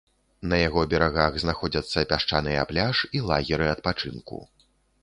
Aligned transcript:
На 0.53 0.57
яго 0.67 0.81
берагах 0.93 1.37
знаходзяцца 1.43 2.05
пясчаныя 2.15 2.67
пляж 2.73 2.95
і 3.21 3.23
лагеры 3.31 3.71
адпачынку. 3.77 4.47